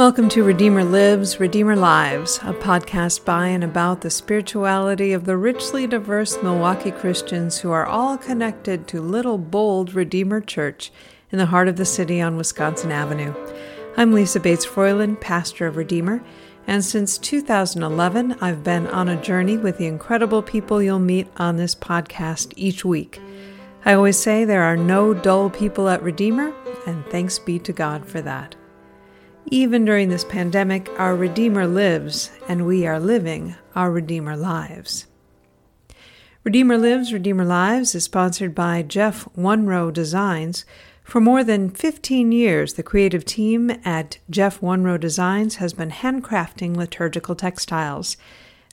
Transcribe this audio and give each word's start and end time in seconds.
Welcome 0.00 0.30
to 0.30 0.42
Redeemer 0.42 0.82
Lives, 0.82 1.38
Redeemer 1.40 1.76
Lives, 1.76 2.38
a 2.38 2.54
podcast 2.54 3.26
by 3.26 3.48
and 3.48 3.62
about 3.62 4.00
the 4.00 4.08
spirituality 4.08 5.12
of 5.12 5.26
the 5.26 5.36
richly 5.36 5.86
diverse 5.86 6.42
Milwaukee 6.42 6.90
Christians 6.90 7.58
who 7.58 7.70
are 7.70 7.84
all 7.84 8.16
connected 8.16 8.88
to 8.88 9.02
Little 9.02 9.36
Bold 9.36 9.92
Redeemer 9.92 10.40
Church 10.40 10.90
in 11.30 11.36
the 11.36 11.44
heart 11.44 11.68
of 11.68 11.76
the 11.76 11.84
city 11.84 12.18
on 12.18 12.38
Wisconsin 12.38 12.90
Avenue. 12.90 13.34
I'm 13.98 14.14
Lisa 14.14 14.40
Bates 14.40 14.64
Froiland, 14.64 15.20
pastor 15.20 15.66
of 15.66 15.76
Redeemer, 15.76 16.24
and 16.66 16.82
since 16.82 17.18
2011, 17.18 18.38
I've 18.40 18.64
been 18.64 18.86
on 18.86 19.10
a 19.10 19.20
journey 19.20 19.58
with 19.58 19.76
the 19.76 19.86
incredible 19.86 20.42
people 20.42 20.82
you'll 20.82 20.98
meet 20.98 21.28
on 21.36 21.58
this 21.58 21.74
podcast 21.74 22.54
each 22.56 22.86
week. 22.86 23.20
I 23.84 23.92
always 23.92 24.18
say 24.18 24.46
there 24.46 24.62
are 24.62 24.78
no 24.78 25.12
dull 25.12 25.50
people 25.50 25.90
at 25.90 26.02
Redeemer, 26.02 26.54
and 26.86 27.04
thanks 27.08 27.38
be 27.38 27.58
to 27.58 27.72
God 27.74 28.06
for 28.06 28.22
that. 28.22 28.56
Even 29.52 29.84
during 29.84 30.10
this 30.10 30.24
pandemic, 30.24 30.88
our 30.96 31.16
Redeemer 31.16 31.66
lives, 31.66 32.30
and 32.46 32.66
we 32.66 32.86
are 32.86 33.00
living 33.00 33.56
our 33.74 33.90
Redeemer 33.90 34.36
lives. 34.36 35.08
Redeemer 36.44 36.78
Lives, 36.78 37.12
Redeemer 37.12 37.44
Lives 37.44 37.96
is 37.96 38.04
sponsored 38.04 38.54
by 38.54 38.82
Jeff 38.82 39.28
Wunrow 39.36 39.92
Designs. 39.92 40.64
For 41.02 41.20
more 41.20 41.42
than 41.42 41.68
15 41.68 42.30
years, 42.30 42.74
the 42.74 42.84
creative 42.84 43.24
team 43.24 43.72
at 43.84 44.18
Jeff 44.30 44.60
Wunrow 44.60 45.00
Designs 45.00 45.56
has 45.56 45.72
been 45.72 45.90
handcrafting 45.90 46.76
liturgical 46.76 47.34
textiles. 47.34 48.16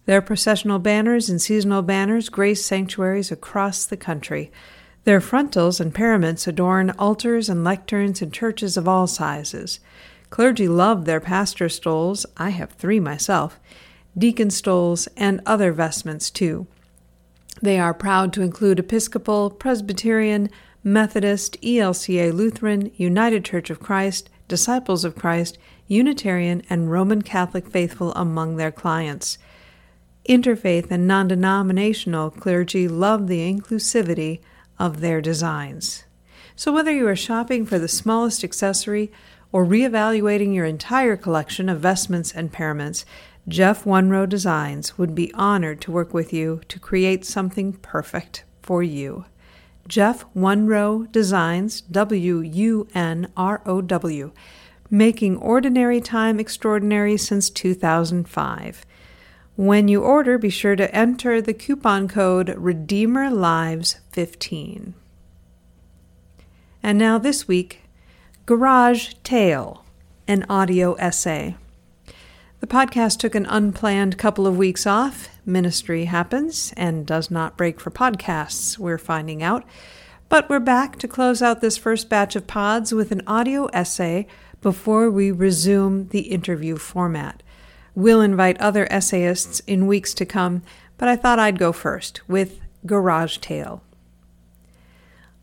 Their 0.05 0.21
processional 0.21 0.77
banners 0.77 1.27
and 1.27 1.41
seasonal 1.41 1.81
banners 1.81 2.29
grace 2.29 2.63
sanctuaries 2.63 3.31
across 3.31 3.83
the 3.83 3.97
country. 3.97 4.51
Their 5.05 5.21
frontals 5.21 5.79
and 5.79 5.91
paraments 5.91 6.45
adorn 6.45 6.91
altars 6.91 7.49
and 7.49 7.65
lecterns 7.65 8.21
in 8.21 8.29
churches 8.29 8.77
of 8.77 8.87
all 8.87 9.07
sizes. 9.07 9.79
Clergy 10.37 10.67
love 10.67 11.05
their 11.05 11.19
pastor 11.19 11.67
stoles, 11.67 12.23
I 12.37 12.51
have 12.51 12.73
three 12.73 12.99
myself, 12.99 13.59
deacon 14.15 14.51
stoles, 14.51 15.07
and 15.17 15.41
other 15.47 15.71
vestments 15.71 16.29
too. 16.29 16.67
They 17.59 17.79
are 17.79 17.91
proud 17.91 18.33
to 18.33 18.43
include 18.43 18.77
Episcopal, 18.77 19.49
Presbyterian, 19.49 20.51
Methodist, 20.83 21.59
ELCA 21.63 22.31
Lutheran, 22.31 22.91
United 22.97 23.45
Church 23.45 23.71
of 23.71 23.79
Christ, 23.79 24.29
Disciples 24.47 25.03
of 25.03 25.15
Christ, 25.15 25.57
Unitarian, 25.87 26.61
and 26.69 26.91
Roman 26.91 27.23
Catholic 27.23 27.67
faithful 27.67 28.13
among 28.13 28.57
their 28.57 28.71
clients. 28.71 29.39
Interfaith 30.29 30.91
and 30.91 31.07
non 31.07 31.27
denominational 31.29 32.29
clergy 32.29 32.87
love 32.87 33.25
the 33.25 33.39
inclusivity 33.51 34.41
of 34.77 34.99
their 34.99 35.19
designs. 35.19 36.03
So, 36.55 36.71
whether 36.71 36.91
you 36.91 37.07
are 37.07 37.15
shopping 37.15 37.65
for 37.65 37.79
the 37.79 37.87
smallest 37.87 38.43
accessory 38.43 39.11
or 39.51 39.65
reevaluating 39.65 40.53
your 40.53 40.65
entire 40.65 41.15
collection 41.15 41.69
of 41.69 41.79
vestments 41.79 42.31
and 42.31 42.51
paraments, 42.51 43.05
Jeff 43.47 43.85
Wunrow 43.85 44.27
Designs 44.27 44.97
would 44.97 45.15
be 45.15 45.33
honored 45.33 45.79
to 45.81 45.91
work 45.91 46.13
with 46.13 46.33
you 46.33 46.61
to 46.67 46.79
create 46.79 47.25
something 47.25 47.73
perfect 47.73 48.43
for 48.61 48.83
you. 48.83 49.25
Jeff 49.87 50.25
Wunrow 50.35 51.09
Designs, 51.11 51.81
W 51.81 52.41
U 52.41 52.87
N 52.93 53.31
R 53.37 53.61
O 53.65 53.81
W, 53.81 54.31
making 54.89 55.37
ordinary 55.37 56.01
time 56.01 56.39
extraordinary 56.39 57.15
since 57.15 57.49
2005. 57.49 58.85
When 59.55 59.87
you 59.87 60.03
order, 60.03 60.37
be 60.37 60.49
sure 60.49 60.75
to 60.75 60.93
enter 60.93 61.41
the 61.41 61.53
coupon 61.53 62.09
code 62.09 62.49
RedeemerLives15. 62.49 64.93
And 66.83 66.99
now 66.99 67.17
this 67.17 67.47
week, 67.47 67.86
Garage 68.47 69.09
Tale, 69.25 69.83
an 70.25 70.45
audio 70.49 70.93
essay. 70.93 71.57
The 72.61 72.65
podcast 72.65 73.19
took 73.19 73.35
an 73.35 73.45
unplanned 73.45 74.17
couple 74.17 74.47
of 74.47 74.57
weeks 74.57 74.87
off. 74.87 75.27
Ministry 75.45 76.05
happens 76.05 76.73
and 76.77 77.05
does 77.05 77.29
not 77.29 77.57
break 77.57 77.77
for 77.77 77.91
podcasts, 77.91 78.77
we're 78.77 78.97
finding 78.97 79.43
out. 79.43 79.65
But 80.29 80.49
we're 80.49 80.61
back 80.61 80.97
to 80.99 81.09
close 81.09 81.41
out 81.41 81.59
this 81.59 81.75
first 81.75 82.07
batch 82.07 82.37
of 82.37 82.47
pods 82.47 82.93
with 82.93 83.11
an 83.11 83.21
audio 83.27 83.65
essay 83.73 84.27
before 84.61 85.11
we 85.11 85.29
resume 85.29 86.07
the 86.07 86.31
interview 86.31 86.77
format. 86.77 87.43
We'll 87.95 88.21
invite 88.21 88.61
other 88.61 88.87
essayists 88.89 89.59
in 89.67 89.87
weeks 89.87 90.13
to 90.13 90.25
come, 90.25 90.61
but 90.97 91.09
I 91.09 91.17
thought 91.17 91.37
I'd 91.37 91.59
go 91.59 91.73
first 91.73 92.21
with 92.29 92.61
Garage 92.85 93.39
Tale. 93.39 93.83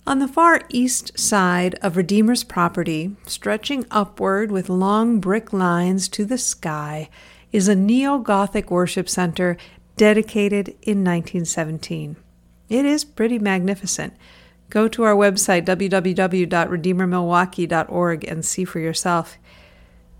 On 0.07 0.19
the 0.19 0.29
far 0.29 0.61
east 0.69 1.19
side 1.19 1.77
of 1.81 1.97
Redeemer's 1.97 2.45
property, 2.45 3.17
stretching 3.27 3.87
upward 3.91 4.53
with 4.53 4.69
long 4.69 5.19
brick 5.19 5.51
lines 5.51 6.09
to 6.09 6.27
the 6.27 6.37
sky, 6.37 7.09
is 7.53 7.69
a 7.69 7.75
neo 7.75 8.19
Gothic 8.19 8.71
worship 8.71 9.09
center 9.09 9.57
dedicated 9.97 10.69
in 10.83 11.03
1917. 11.03 12.17
It 12.69 12.85
is 12.85 13.03
pretty 13.03 13.39
magnificent. 13.39 14.13
Go 14.69 14.89
to 14.89 15.05
our 15.05 15.15
website, 15.15 15.65
www.redeemermilwaukee.org, 15.65 18.25
and 18.25 18.45
see 18.45 18.67
for 18.67 18.81
yourself. 18.81 19.39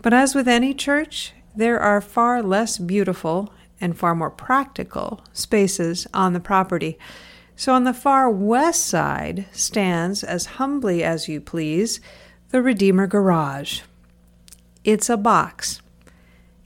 But 0.01 0.15
as 0.15 0.33
with 0.33 0.47
any 0.47 0.73
church, 0.73 1.33
there 1.55 1.79
are 1.79 2.01
far 2.01 2.41
less 2.41 2.79
beautiful 2.79 3.53
and 3.79 3.95
far 3.95 4.15
more 4.15 4.31
practical 4.31 5.21
spaces 5.31 6.07
on 6.11 6.33
the 6.33 6.39
property. 6.39 6.97
So 7.55 7.73
on 7.73 7.85
the 7.85 7.93
far 7.93 8.29
west 8.29 8.85
side 8.85 9.45
stands, 9.51 10.23
as 10.23 10.45
humbly 10.45 11.03
as 11.03 11.29
you 11.29 11.39
please, 11.39 12.01
the 12.49 12.61
Redeemer 12.61 13.07
Garage. 13.07 13.81
It's 14.83 15.09
a 15.09 15.17
box. 15.17 15.81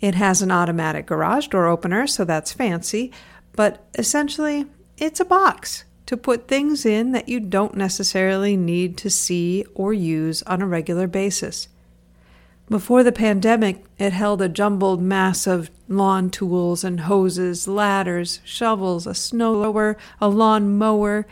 It 0.02 0.16
has 0.16 0.42
an 0.42 0.52
automatic 0.52 1.06
garage 1.06 1.48
door 1.48 1.68
opener, 1.68 2.08
so 2.08 2.26
that's 2.26 2.54
fancy, 2.54 3.12
but 3.54 3.86
essentially, 3.98 4.66
it's 4.98 5.20
a 5.20 5.26
box 5.26 5.84
to 6.06 6.18
put 6.18 6.48
things 6.48 6.86
in 6.86 7.12
that 7.12 7.30
you 7.30 7.40
don't 7.40 7.76
necessarily 7.76 8.58
need 8.58 8.98
to 8.98 9.10
see 9.10 9.66
or 9.76 9.94
use 9.94 10.42
on 10.44 10.62
a 10.62 10.68
regular 10.68 11.08
basis. 11.08 11.68
Before 12.70 13.04
the 13.04 13.12
pandemic, 13.12 13.84
it 13.98 14.14
held 14.14 14.44
a 14.44 14.48
jumbled 14.48 15.02
mass 15.02 15.48
of 15.48 15.72
lawn 15.88 16.30
tools 16.30 16.84
and 16.84 17.02
hoses, 17.02 17.68
ladders, 17.68 18.42
shovels, 18.44 19.08
a 19.08 19.16
snow 19.16 19.56
blower, 19.56 19.98
a 20.22 20.30
lawn 20.30 20.78
mower, 20.78 21.26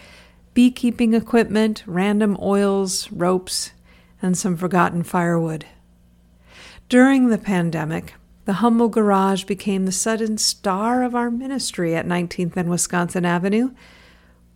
beekeeping 0.56 1.14
equipment, 1.14 1.84
random 1.86 2.36
oils, 2.42 3.12
ropes, 3.12 3.72
and 4.20 4.36
some 4.36 4.58
forgotten 4.58 5.04
firewood. 5.04 5.68
During 6.90 7.30
the 7.30 7.38
pandemic, 7.38 8.16
the 8.46 8.54
humble 8.54 8.90
garage 8.90 9.44
became 9.44 9.86
the 9.86 9.92
sudden 9.92 10.40
star 10.40 11.04
of 11.04 11.14
our 11.14 11.30
ministry 11.30 11.96
at 11.96 12.08
19th 12.08 12.58
and 12.58 12.68
Wisconsin 12.68 13.26
Avenue. 13.26 13.72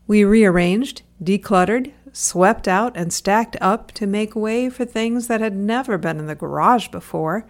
We 0.08 0.24
rearranged, 0.24 1.04
decluttered, 1.22 1.92
swept 2.14 2.68
out 2.68 2.96
and 2.96 3.14
stacked 3.14 3.56
up 3.62 3.92
to 3.94 4.06
make 4.06 4.36
way 4.36 4.70
for 4.70 4.86
things 4.86 5.28
that 5.28 5.42
had 5.42 5.56
never 5.56 5.98
been 5.98 6.20
in 6.20 6.28
the 6.28 6.36
garage 6.36 6.88
before 6.90 7.46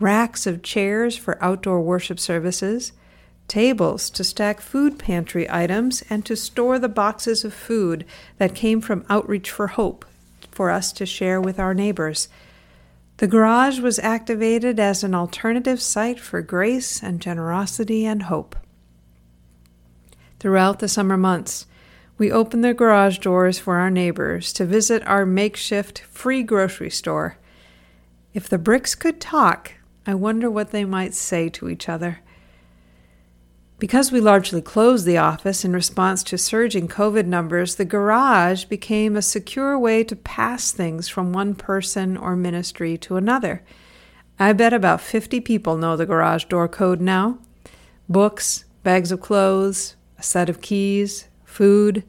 racks 0.00 0.46
of 0.46 0.62
chairs 0.62 1.16
for 1.16 1.42
outdoor 1.44 1.80
worship 1.80 2.18
services, 2.18 2.92
tables 3.46 4.08
to 4.10 4.24
stack 4.24 4.60
food 4.60 4.98
pantry 4.98 5.48
items, 5.50 6.02
and 6.08 6.24
to 6.24 6.34
store 6.34 6.78
the 6.78 6.88
boxes 6.88 7.44
of 7.44 7.52
food 7.52 8.04
that 8.38 8.54
came 8.54 8.80
from 8.80 9.04
Outreach 9.10 9.50
for 9.50 9.68
Hope 9.68 10.04
for 10.50 10.70
us 10.70 10.90
to 10.92 11.06
share 11.06 11.40
with 11.40 11.60
our 11.60 11.74
neighbors. 11.74 12.28
The 13.18 13.26
garage 13.26 13.80
was 13.80 13.98
activated 13.98 14.80
as 14.80 15.04
an 15.04 15.14
alternative 15.14 15.82
site 15.82 16.18
for 16.18 16.40
grace 16.40 17.02
and 17.02 17.20
generosity 17.20 18.06
and 18.06 18.22
hope. 18.22 18.56
Throughout 20.38 20.78
the 20.78 20.88
summer 20.88 21.18
months, 21.18 21.66
we 22.20 22.30
opened 22.30 22.62
the 22.62 22.74
garage 22.74 23.16
doors 23.16 23.58
for 23.58 23.76
our 23.76 23.90
neighbors 23.90 24.52
to 24.52 24.66
visit 24.66 25.02
our 25.06 25.24
makeshift 25.24 26.00
free 26.00 26.42
grocery 26.42 26.90
store. 26.90 27.38
If 28.34 28.46
the 28.46 28.58
bricks 28.58 28.94
could 28.94 29.22
talk, 29.22 29.72
I 30.06 30.12
wonder 30.12 30.50
what 30.50 30.70
they 30.70 30.84
might 30.84 31.14
say 31.14 31.48
to 31.48 31.70
each 31.70 31.88
other. 31.88 32.18
Because 33.78 34.12
we 34.12 34.20
largely 34.20 34.60
closed 34.60 35.06
the 35.06 35.16
office 35.16 35.64
in 35.64 35.72
response 35.72 36.22
to 36.24 36.36
surging 36.36 36.88
COVID 36.88 37.24
numbers, 37.24 37.76
the 37.76 37.86
garage 37.86 38.64
became 38.64 39.16
a 39.16 39.22
secure 39.22 39.78
way 39.78 40.04
to 40.04 40.14
pass 40.14 40.72
things 40.72 41.08
from 41.08 41.32
one 41.32 41.54
person 41.54 42.18
or 42.18 42.36
ministry 42.36 42.98
to 42.98 43.16
another. 43.16 43.62
I 44.38 44.52
bet 44.52 44.74
about 44.74 45.00
50 45.00 45.40
people 45.40 45.78
know 45.78 45.96
the 45.96 46.04
garage 46.04 46.44
door 46.44 46.68
code 46.68 47.00
now. 47.00 47.38
Books, 48.10 48.66
bags 48.82 49.10
of 49.10 49.22
clothes, 49.22 49.96
a 50.18 50.22
set 50.22 50.50
of 50.50 50.60
keys, 50.60 51.29
food, 51.50 52.04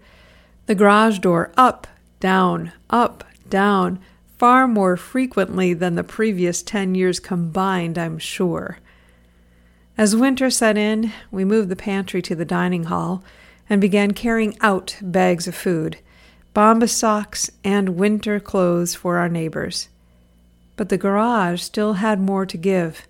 the 0.67 0.75
garage 0.75 1.19
door 1.19 1.51
up, 1.57 1.87
down, 2.19 2.71
up, 2.89 3.23
down, 3.49 3.99
far 4.37 4.67
more 4.67 4.95
frequently 4.95 5.73
than 5.73 5.95
the 5.95 6.03
previous 6.03 6.63
10 6.63 6.95
years 6.95 7.19
combined, 7.19 7.97
I'm 7.97 8.17
sure. 8.17 8.77
As 9.97 10.15
winter 10.15 10.49
set 10.49 10.77
in, 10.77 11.11
we 11.29 11.43
moved 11.43 11.69
the 11.69 11.75
pantry 11.75 12.21
to 12.23 12.35
the 12.35 12.45
dining 12.45 12.85
hall 12.85 13.23
and 13.69 13.81
began 13.81 14.11
carrying 14.11 14.57
out 14.61 14.97
bags 15.01 15.47
of 15.47 15.55
food, 15.55 15.97
Bombas 16.55 16.89
socks, 16.89 17.49
and 17.63 17.97
winter 17.97 18.39
clothes 18.39 18.95
for 18.95 19.17
our 19.17 19.29
neighbors. 19.29 19.89
but 20.81 20.89
the 20.89 20.97
garage 20.97 21.61
still 21.61 21.93
had 21.93 22.19
more 22.19 22.43
to 22.43 22.57
give. 22.57 23.07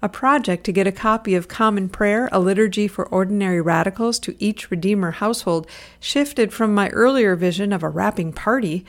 A 0.00 0.08
project 0.08 0.62
to 0.64 0.72
get 0.72 0.86
a 0.86 0.92
copy 0.92 1.34
of 1.34 1.48
Common 1.48 1.88
Prayer, 1.88 2.28
a 2.30 2.38
liturgy 2.38 2.86
for 2.86 3.08
ordinary 3.08 3.60
radicals 3.60 4.20
to 4.20 4.36
each 4.38 4.70
Redeemer 4.70 5.10
household, 5.10 5.66
shifted 5.98 6.52
from 6.52 6.72
my 6.72 6.88
earlier 6.90 7.34
vision 7.34 7.72
of 7.72 7.82
a 7.82 7.88
wrapping 7.88 8.32
party 8.32 8.86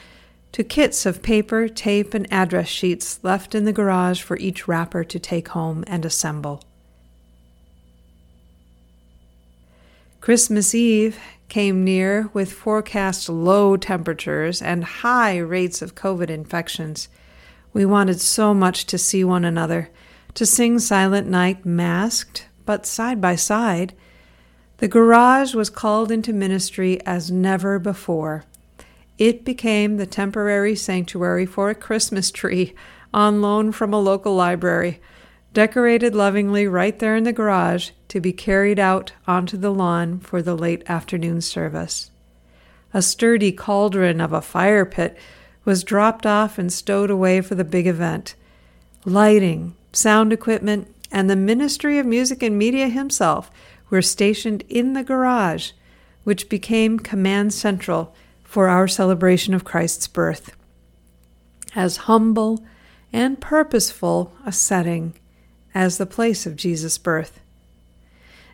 to 0.51 0.63
kits 0.63 1.07
of 1.07 1.23
paper, 1.23 1.67
tape, 1.67 2.13
and 2.13 2.31
address 2.31 2.67
sheets 2.67 3.19
left 3.23 3.55
in 3.55 3.65
the 3.65 3.73
garage 3.73 4.21
for 4.21 4.37
each 4.37 4.67
wrapper 4.67 5.03
to 5.03 5.19
take 5.19 5.49
home 5.49 5.83
and 5.87 6.05
assemble. 6.05 6.63
Christmas 10.21 10.75
Eve 10.75 11.19
came 11.47 11.83
near 11.83 12.29
with 12.33 12.53
forecast 12.53 13.29
low 13.29 13.77
temperatures 13.77 14.61
and 14.61 14.83
high 14.83 15.37
rates 15.37 15.81
of 15.81 15.95
COVID 15.95 16.29
infections. 16.29 17.09
We 17.73 17.85
wanted 17.85 18.19
so 18.21 18.53
much 18.53 18.85
to 18.87 18.97
see 18.99 19.23
one 19.23 19.45
another, 19.45 19.89
to 20.39 20.45
sing 20.45 20.79
Silent 20.79 21.27
Night 21.27 21.65
masked, 21.65 22.47
but 22.65 22.85
side 22.85 23.19
by 23.19 23.35
side. 23.35 23.93
The 24.77 24.87
garage 24.87 25.53
was 25.53 25.69
called 25.69 26.13
into 26.13 26.31
ministry 26.31 26.97
as 27.05 27.29
never 27.29 27.77
before. 27.77 28.45
It 29.17 29.43
became 29.43 29.97
the 29.97 30.05
temporary 30.05 30.77
sanctuary 30.77 31.45
for 31.45 31.69
a 31.69 31.75
Christmas 31.75 32.31
tree 32.31 32.73
on 33.13 33.41
loan 33.41 33.73
from 33.73 33.93
a 33.93 33.99
local 33.99 34.33
library, 34.33 35.01
decorated 35.53 36.15
lovingly 36.15 36.67
right 36.67 36.97
there 36.99 37.17
in 37.17 37.25
the 37.25 37.33
garage 37.33 37.89
to 38.07 38.21
be 38.21 38.31
carried 38.31 38.79
out 38.79 39.11
onto 39.27 39.57
the 39.57 39.73
lawn 39.73 40.21
for 40.21 40.41
the 40.41 40.55
late 40.55 40.89
afternoon 40.89 41.41
service. 41.41 42.11
A 42.93 43.01
sturdy 43.01 43.51
cauldron 43.51 44.21
of 44.21 44.31
a 44.31 44.41
fire 44.41 44.85
pit 44.85 45.17
was 45.65 45.83
dropped 45.83 46.25
off 46.25 46.57
and 46.57 46.71
stowed 46.71 47.09
away 47.09 47.41
for 47.41 47.55
the 47.55 47.65
big 47.65 47.87
event. 47.87 48.35
Lighting, 49.03 49.75
sound 49.91 50.33
equipment, 50.33 50.93
and 51.11 51.29
the 51.29 51.35
Ministry 51.35 51.97
of 51.97 52.05
Music 52.05 52.43
and 52.43 52.57
Media 52.57 52.87
himself 52.87 53.49
were 53.89 54.01
stationed 54.01 54.63
in 54.69 54.93
the 54.93 55.03
garage, 55.03 55.71
which 56.23 56.49
became 56.49 56.99
Command 56.99 57.53
Central 57.53 58.13
for 58.43 58.67
our 58.67 58.87
celebration 58.87 59.53
of 59.53 59.63
Christ's 59.63 60.07
birth. 60.07 60.55
As 61.75 61.97
humble 61.97 62.63
and 63.11 63.39
purposeful 63.39 64.33
a 64.45 64.51
setting 64.51 65.13
as 65.73 65.97
the 65.97 66.05
place 66.05 66.45
of 66.45 66.55
Jesus' 66.55 66.97
birth. 66.97 67.39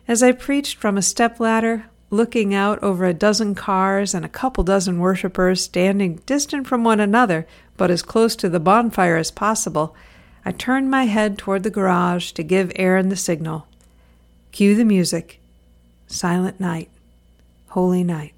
As 0.08 0.22
I 0.22 0.32
preached 0.32 0.76
from 0.76 0.96
a 0.96 1.02
stepladder, 1.02 1.86
looking 2.10 2.54
out 2.54 2.80
over 2.82 3.04
a 3.04 3.14
dozen 3.14 3.54
cars 3.54 4.14
and 4.14 4.24
a 4.24 4.28
couple 4.28 4.62
dozen 4.62 4.98
worshippers 4.98 5.62
standing 5.62 6.16
distant 6.26 6.66
from 6.66 6.84
one 6.84 7.00
another 7.00 7.46
but 7.76 7.90
as 7.90 8.02
close 8.02 8.36
to 8.36 8.48
the 8.48 8.60
bonfire 8.60 9.16
as 9.16 9.30
possible, 9.30 9.94
I 10.46 10.52
turned 10.52 10.88
my 10.88 11.06
head 11.06 11.38
toward 11.38 11.64
the 11.64 11.70
garage 11.70 12.30
to 12.30 12.44
give 12.44 12.70
Aaron 12.76 13.08
the 13.08 13.16
signal. 13.16 13.66
Cue 14.52 14.76
the 14.76 14.84
music. 14.84 15.40
Silent 16.06 16.60
night. 16.60 16.88
Holy 17.70 18.04
night. 18.04 18.32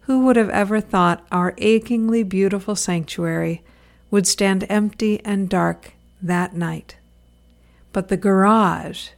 Who 0.00 0.24
would 0.24 0.34
have 0.34 0.50
ever 0.50 0.80
thought 0.80 1.24
our 1.30 1.54
achingly 1.58 2.24
beautiful 2.24 2.74
sanctuary 2.74 3.62
would 4.10 4.26
stand 4.26 4.66
empty 4.68 5.24
and 5.24 5.48
dark 5.48 5.92
that 6.20 6.56
night? 6.56 6.96
But 7.92 8.08
the 8.08 8.16
garage, 8.16 9.10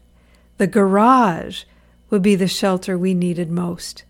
the 0.58 0.66
garage 0.66 1.62
would 2.10 2.20
be 2.20 2.34
the 2.34 2.46
shelter 2.46 2.98
we 2.98 3.14
needed 3.14 3.50
most. 3.50 4.04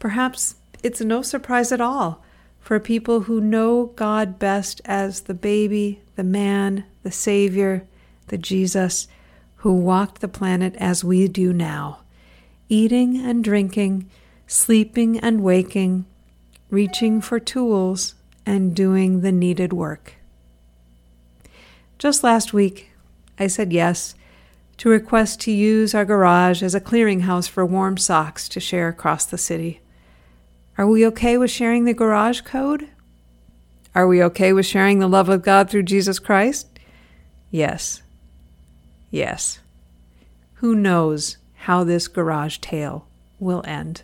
Perhaps 0.00 0.56
it's 0.82 1.00
no 1.00 1.22
surprise 1.22 1.70
at 1.70 1.80
all 1.80 2.24
for 2.60 2.78
people 2.78 3.22
who 3.22 3.40
know 3.40 3.86
God 3.96 4.38
best 4.38 4.80
as 4.84 5.22
the 5.22 5.34
baby, 5.34 6.02
the 6.16 6.24
man, 6.24 6.84
the 7.02 7.10
Savior, 7.10 7.86
the 8.28 8.38
Jesus, 8.38 9.08
who 9.56 9.74
walked 9.74 10.20
the 10.20 10.28
planet 10.28 10.74
as 10.76 11.02
we 11.02 11.26
do 11.28 11.52
now, 11.52 12.00
eating 12.68 13.16
and 13.16 13.42
drinking 13.42 14.08
sleeping 14.50 15.16
and 15.20 15.40
waking, 15.42 16.04
reaching 16.70 17.20
for 17.20 17.38
tools, 17.38 18.16
and 18.44 18.74
doing 18.74 19.20
the 19.20 19.30
needed 19.30 19.72
work. 19.72 20.14
Just 21.98 22.24
last 22.24 22.52
week, 22.52 22.90
I 23.38 23.46
said 23.46 23.72
yes 23.72 24.16
to 24.78 24.88
request 24.88 25.40
to 25.42 25.52
use 25.52 25.94
our 25.94 26.04
garage 26.04 26.64
as 26.64 26.74
a 26.74 26.80
clearinghouse 26.80 27.48
for 27.48 27.64
warm 27.64 27.96
socks 27.96 28.48
to 28.48 28.58
share 28.58 28.88
across 28.88 29.24
the 29.24 29.38
city. 29.38 29.80
Are 30.78 30.86
we 30.86 31.06
okay 31.06 31.36
with 31.36 31.50
sharing 31.50 31.84
the 31.84 31.94
garage 31.94 32.40
code? 32.42 32.88
Are 33.94 34.06
we 34.06 34.22
okay 34.22 34.52
with 34.52 34.66
sharing 34.66 34.98
the 34.98 35.08
love 35.08 35.28
of 35.28 35.42
God 35.42 35.68
through 35.68 35.82
Jesus 35.82 36.18
Christ? 36.18 36.68
Yes. 37.50 38.02
Yes. 39.10 39.60
Who 40.54 40.74
knows 40.74 41.38
how 41.54 41.84
this 41.84 42.08
garage 42.08 42.58
tale 42.58 43.06
will 43.38 43.62
end? 43.66 44.02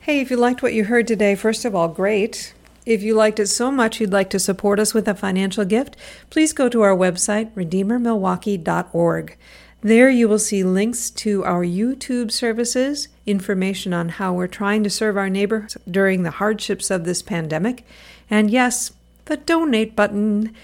Hey, 0.00 0.20
if 0.20 0.30
you 0.30 0.36
liked 0.36 0.62
what 0.62 0.74
you 0.74 0.84
heard 0.84 1.06
today, 1.06 1.34
first 1.34 1.64
of 1.64 1.74
all, 1.74 1.86
great. 1.86 2.54
If 2.86 3.02
you 3.02 3.14
liked 3.14 3.38
it 3.38 3.46
so 3.46 3.70
much 3.70 4.00
you'd 4.00 4.12
like 4.12 4.30
to 4.30 4.38
support 4.38 4.80
us 4.80 4.94
with 4.94 5.06
a 5.06 5.14
financial 5.14 5.64
gift, 5.64 5.96
please 6.30 6.52
go 6.52 6.68
to 6.68 6.80
our 6.80 6.96
website, 6.96 7.52
redeemermilwaukee.org. 7.54 9.36
There 9.82 10.10
you 10.10 10.28
will 10.28 10.38
see 10.38 10.62
links 10.62 11.08
to 11.10 11.42
our 11.44 11.64
YouTube 11.64 12.30
services, 12.30 13.08
information 13.24 13.94
on 13.94 14.10
how 14.10 14.34
we're 14.34 14.46
trying 14.46 14.84
to 14.84 14.90
serve 14.90 15.16
our 15.16 15.30
neighbors 15.30 15.78
during 15.90 16.22
the 16.22 16.32
hardships 16.32 16.90
of 16.90 17.04
this 17.04 17.22
pandemic, 17.22 17.86
and 18.28 18.50
yes, 18.50 18.92
the 19.24 19.38
donate 19.38 19.96
button. 19.96 20.54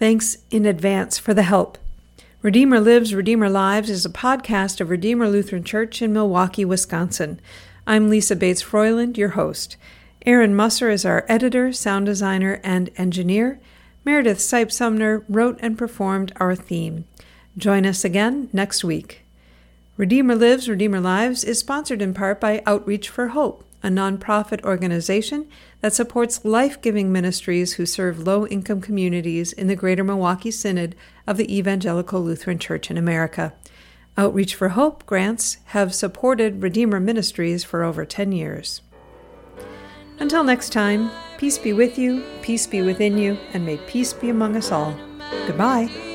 Thanks 0.00 0.38
in 0.50 0.66
advance 0.66 1.18
for 1.18 1.32
the 1.32 1.44
help. 1.44 1.78
Redeemer 2.42 2.80
Lives, 2.80 3.14
Redeemer 3.14 3.48
Lives 3.48 3.88
is 3.88 4.04
a 4.04 4.10
podcast 4.10 4.80
of 4.80 4.90
Redeemer 4.90 5.28
Lutheran 5.28 5.62
Church 5.62 6.02
in 6.02 6.12
Milwaukee, 6.12 6.64
Wisconsin. 6.64 7.40
I'm 7.86 8.10
Lisa 8.10 8.34
Bates 8.34 8.62
Froiland, 8.62 9.16
your 9.16 9.30
host. 9.30 9.76
Aaron 10.26 10.56
Musser 10.56 10.90
is 10.90 11.04
our 11.04 11.24
editor, 11.28 11.72
sound 11.72 12.06
designer, 12.06 12.60
and 12.64 12.90
engineer. 12.96 13.60
Meredith 14.04 14.38
Sipe 14.38 14.72
Sumner 14.72 15.24
wrote 15.28 15.58
and 15.62 15.78
performed 15.78 16.32
our 16.36 16.56
theme. 16.56 17.04
Join 17.56 17.86
us 17.86 18.04
again 18.04 18.48
next 18.52 18.82
week. 18.82 19.22
Redeemer 19.96 20.34
Lives, 20.34 20.68
Redeemer 20.68 21.00
Lives 21.00 21.44
is 21.44 21.60
sponsored 21.60 22.02
in 22.02 22.14
part 22.14 22.40
by 22.40 22.62
Outreach 22.66 23.08
for 23.08 23.28
Hope, 23.28 23.64
a 23.80 23.88
nonprofit 23.88 24.64
organization 24.64 25.46
that 25.80 25.92
supports 25.92 26.44
life 26.44 26.82
giving 26.82 27.12
ministries 27.12 27.74
who 27.74 27.86
serve 27.86 28.26
low 28.26 28.44
income 28.46 28.80
communities 28.80 29.52
in 29.52 29.68
the 29.68 29.76
Greater 29.76 30.02
Milwaukee 30.02 30.50
Synod 30.50 30.96
of 31.28 31.36
the 31.36 31.56
Evangelical 31.56 32.20
Lutheran 32.20 32.58
Church 32.58 32.90
in 32.90 32.98
America. 32.98 33.52
Outreach 34.16 34.56
for 34.56 34.70
Hope 34.70 35.06
grants 35.06 35.58
have 35.66 35.94
supported 35.94 36.62
Redeemer 36.62 36.98
Ministries 36.98 37.62
for 37.62 37.84
over 37.84 38.04
10 38.04 38.32
years. 38.32 38.82
Until 40.18 40.42
next 40.42 40.72
time, 40.72 41.10
peace 41.38 41.58
be 41.58 41.72
with 41.72 41.98
you, 41.98 42.24
peace 42.42 42.66
be 42.66 42.82
within 42.82 43.18
you, 43.18 43.38
and 43.52 43.64
may 43.64 43.76
peace 43.76 44.12
be 44.12 44.30
among 44.30 44.56
us 44.56 44.72
all. 44.72 44.96
Goodbye. 45.46 46.13